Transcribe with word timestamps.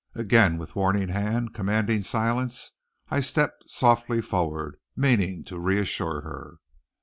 Again 0.15 0.57
with 0.57 0.75
warning 0.75 1.09
hand 1.09 1.53
commanding 1.53 2.01
silence 2.01 2.71
I 3.11 3.19
stepped 3.19 3.69
softly 3.69 4.19
forward, 4.19 4.77
meaning 4.95 5.43
to 5.43 5.59
reassure 5.59 6.21
her. 6.21 6.55